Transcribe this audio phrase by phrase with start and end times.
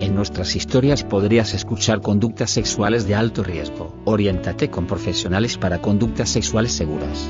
[0.00, 3.92] En nuestras historias podrías escuchar conductas sexuales de alto riesgo.
[4.04, 7.28] Oriéntate con profesionales para conductas sexuales seguras.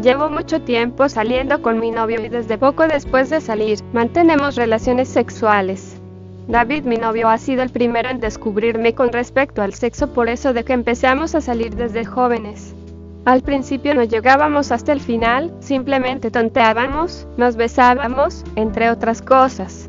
[0.00, 5.08] Llevo mucho tiempo saliendo con mi novio y desde poco después de salir, mantenemos relaciones
[5.08, 6.00] sexuales.
[6.46, 10.52] David, mi novio, ha sido el primero en descubrirme con respecto al sexo por eso
[10.52, 12.76] de que empezamos a salir desde jóvenes.
[13.24, 19.85] Al principio no llegábamos hasta el final, simplemente tonteábamos, nos besábamos, entre otras cosas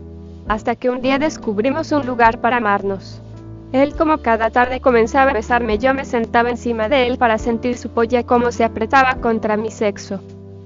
[0.47, 3.21] hasta que un día descubrimos un lugar para amarnos.
[3.73, 7.77] Él como cada tarde comenzaba a besarme, yo me sentaba encima de él para sentir
[7.77, 10.21] su polla como se apretaba contra mi sexo.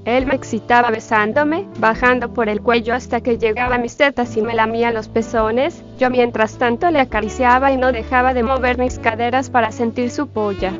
[0.06, 4.42] Él me excitaba besándome, bajando por el cuello hasta que llegaba a mis tetas y
[4.42, 8.98] me lamía los pezones, yo mientras tanto le acariciaba y no dejaba de mover mis
[8.98, 10.74] caderas para sentir su polla.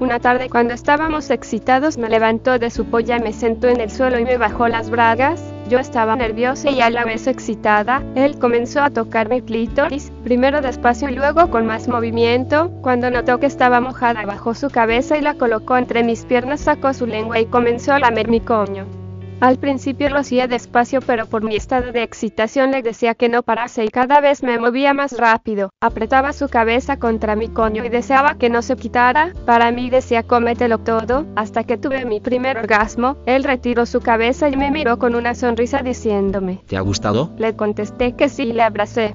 [0.00, 4.18] Una tarde cuando estábamos excitados me levantó de su polla, me sentó en el suelo
[4.18, 8.02] y me bajó las bragas, yo estaba nerviosa y a la vez excitada.
[8.14, 12.70] Él comenzó a tocar mi clítoris, primero despacio y luego con más movimiento.
[12.82, 16.92] Cuando notó que estaba mojada, bajó su cabeza y la colocó entre mis piernas, sacó
[16.92, 19.01] su lengua y comenzó a lamer mi coño.
[19.42, 23.42] Al principio lo hacía despacio pero por mi estado de excitación le decía que no
[23.42, 27.88] parase y cada vez me movía más rápido, apretaba su cabeza contra mi coño y
[27.88, 32.56] deseaba que no se quitara, para mí decía cómetelo todo, hasta que tuve mi primer
[32.56, 37.32] orgasmo, él retiró su cabeza y me miró con una sonrisa diciéndome, ¿Te ha gustado?
[37.36, 39.12] Le contesté que sí y le abracé.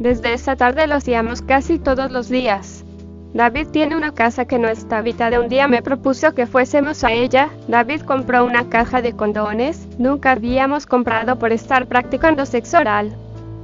[0.00, 2.77] Desde esa tarde lo hacíamos casi todos los días.
[3.34, 5.40] David tiene una casa que no está habitada.
[5.40, 7.50] Un día me propuso que fuésemos a ella.
[7.68, 9.86] David compró una caja de condones.
[9.98, 13.14] Nunca habíamos comprado por estar practicando sexo oral.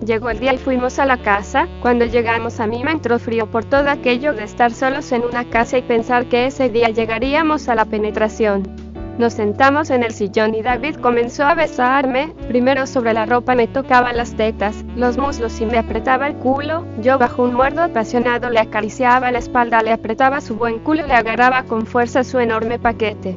[0.04, 1.66] Llegó el día y fuimos a la casa.
[1.80, 5.44] Cuando llegamos a mí me entró frío por todo aquello de estar solos en una
[5.48, 8.83] casa y pensar que ese día llegaríamos a la penetración.
[9.18, 13.68] Nos sentamos en el sillón y David comenzó a besarme, primero sobre la ropa me
[13.68, 18.50] tocaba las tetas, los muslos y me apretaba el culo, yo bajo un muerdo apasionado
[18.50, 22.40] le acariciaba la espalda, le apretaba su buen culo y le agarraba con fuerza su
[22.40, 23.36] enorme paquete.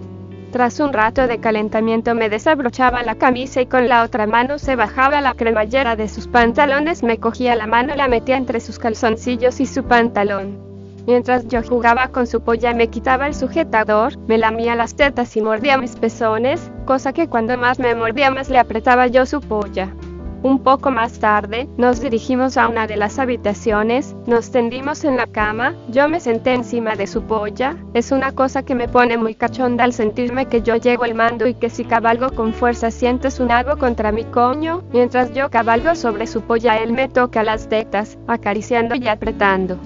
[0.51, 4.75] Tras un rato de calentamiento me desabrochaba la camisa y con la otra mano se
[4.75, 8.79] bajaba la cremallera de sus pantalones, me cogía la mano y la metía entre sus
[8.79, 10.66] calzoncillos y su pantalón.
[11.07, 15.41] Mientras yo jugaba con su polla me quitaba el sujetador, me lamía las tetas y
[15.41, 19.95] mordía mis pezones, cosa que cuando más me mordía más le apretaba yo su polla.
[20.44, 25.28] Un poco más tarde, nos dirigimos a una de las habitaciones, nos tendimos en la
[25.28, 29.34] cama, yo me senté encima de su polla, es una cosa que me pone muy
[29.34, 33.39] cachonda al sentirme que yo llego el mando y que si cabalgo con fuerza sientes
[33.39, 37.69] un algo contra mi coño, mientras yo cabalgo sobre su polla él me toca las
[37.69, 39.79] tetas, acariciando y apretando.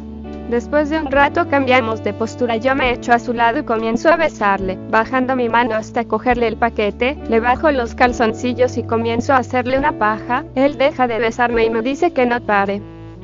[0.52, 4.10] Después de un rato cambiamos de postura, yo me echo a su lado y comienzo
[4.10, 9.32] a besarle, bajando mi mano hasta cogerle el paquete, le bajo los calzoncillos y comienzo
[9.32, 12.82] a hacerle una paja, él deja de besarme y me dice que no pare.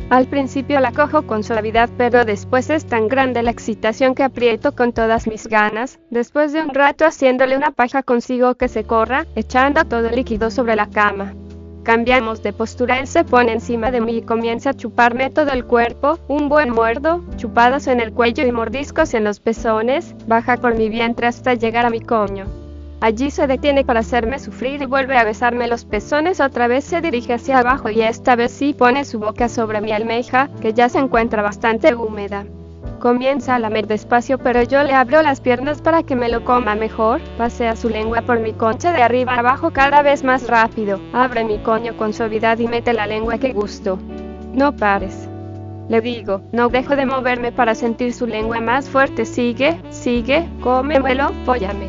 [0.10, 4.72] Al principio la cojo con suavidad, pero después es tan grande la excitación que aprieto
[4.72, 6.00] con todas mis ganas.
[6.10, 10.50] Después de un rato haciéndole una paja consigo que se corra, echando todo el líquido
[10.50, 11.34] sobre la cama.
[11.88, 15.64] Cambiamos de postura, él se pone encima de mí y comienza a chuparme todo el
[15.64, 20.76] cuerpo, un buen muerdo, chupadas en el cuello y mordiscos en los pezones, baja por
[20.76, 22.44] mi vientre hasta llegar a mi coño.
[23.00, 27.00] Allí se detiene para hacerme sufrir y vuelve a besarme los pezones, otra vez se
[27.00, 30.90] dirige hacia abajo y esta vez sí pone su boca sobre mi almeja, que ya
[30.90, 32.46] se encuentra bastante húmeda.
[33.00, 36.74] Comienza a lamer despacio pero yo le abro las piernas para que me lo coma
[36.74, 41.44] mejor, pasea su lengua por mi concha de arriba abajo cada vez más rápido, abre
[41.44, 44.00] mi coño con suavidad y mete la lengua que gusto.
[44.54, 45.30] No pares.
[45.90, 51.32] Le digo, no dejo de moverme para sentir su lengua más fuerte, sigue, sigue, cómemelo,
[51.46, 51.88] póllame.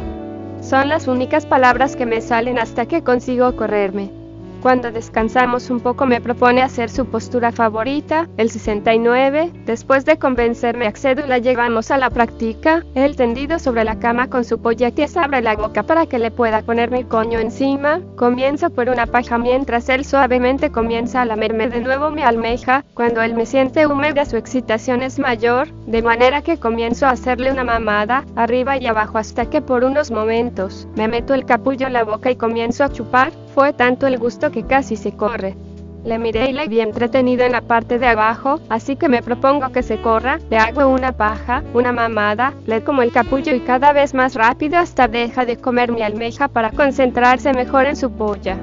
[0.61, 4.18] Son las únicas palabras que me salen hasta que consigo correrme.
[4.63, 9.53] Cuando descansamos un poco me propone hacer su postura favorita, el 69.
[9.65, 12.85] Después de convencerme accedo y la llevamos a la práctica.
[12.97, 16.33] Él tendido sobre la cama con su polla tiesa abre la boca para que le
[16.33, 18.01] pueda poner mi coño encima.
[18.17, 22.85] Comienza por una paja mientras él suavemente comienza a lamerme de nuevo mi almeja.
[22.95, 27.53] Cuando él me siente húmeda su excitación es mayor, de manera que comienzo a hacerle
[27.53, 31.93] una mamada, arriba y abajo hasta que por unos momentos me meto el capullo en
[31.93, 33.31] la boca y comienzo a chupar.
[33.59, 35.57] Fue tanto el gusto que casi se corre.
[36.05, 39.73] Le miré y le vi entretenido en la parte de abajo, así que me propongo
[39.73, 43.93] que se corra, le hago una paja, una mamada, le como el capullo y cada
[43.93, 48.57] vez más rápido hasta deja de comer mi almeja para concentrarse mejor en su polla.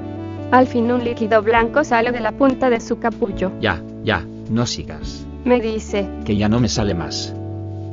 [0.50, 3.52] Al fin un líquido blanco sale de la punta de su capullo.
[3.60, 5.26] Ya, ya, no sigas.
[5.44, 7.34] Me dice, Que ya no me sale más.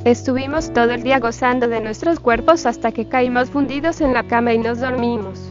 [0.06, 4.54] estuvimos todo el día gozando de nuestros cuerpos hasta que caímos fundidos en la cama
[4.54, 5.50] y nos dormimos.